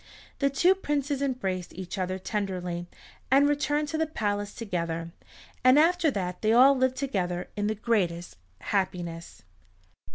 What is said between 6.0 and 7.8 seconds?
that they all lived together in the